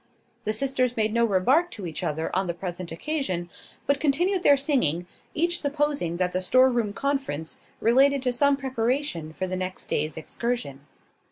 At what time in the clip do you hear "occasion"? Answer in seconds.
2.91-3.51